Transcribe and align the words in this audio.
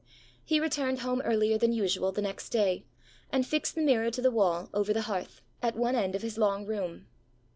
He 0.43 0.59
returned 0.59 1.01
home 1.01 1.21
earlier 1.21 1.59
than 1.59 1.73
usual 1.73 2.11
the 2.11 2.23
next 2.23 2.49
day, 2.49 2.85
and 3.31 3.45
fixed 3.45 3.75
the 3.75 3.83
mirror 3.83 4.09
to 4.09 4.21
the 4.23 4.31
wall, 4.31 4.67
over 4.73 4.93
the 4.93 5.03
hearth, 5.03 5.43
at 5.61 5.75
one 5.75 5.93
end 5.95 6.15
of 6.15 6.23
his 6.23 6.39
long 6.39 6.65
room. 6.65 7.05